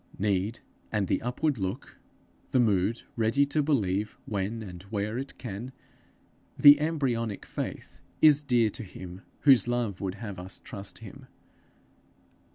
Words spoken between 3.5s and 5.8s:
believe when and where it can,